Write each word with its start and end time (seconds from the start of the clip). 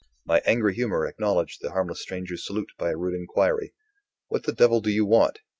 My 0.25 0.41
angry 0.47 0.73
humor 0.73 1.05
acknowledged 1.05 1.59
the 1.61 1.73
harmless 1.73 2.01
stranger's 2.01 2.43
salute 2.43 2.71
by 2.79 2.89
a 2.89 2.97
rude 2.97 3.13
inquiry: 3.13 3.75
"What 4.29 4.45
the 4.45 4.51
devil 4.51 4.81
do 4.81 4.89
you 4.89 5.05
want?" 5.05 5.41